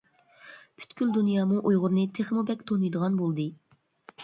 پۈتكۈل 0.79 1.11
دۇنيامۇ 1.17 1.59
ئۇيغۇرنى 1.71 2.07
تېخىمۇ 2.17 2.47
بەك 2.51 2.67
تونۇيدىغان 2.73 3.23
بولدى. 3.23 3.49